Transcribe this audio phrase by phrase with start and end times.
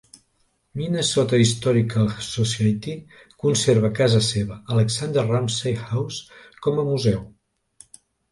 [0.79, 2.95] Minnesota Historical Society
[3.43, 6.19] conserva casa seva, Alexander Ramsey House,
[6.67, 7.23] com a museu.